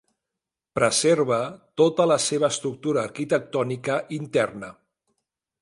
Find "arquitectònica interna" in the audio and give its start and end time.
3.11-4.73